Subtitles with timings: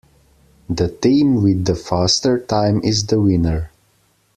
[0.67, 3.69] The team with the faster time is the winner.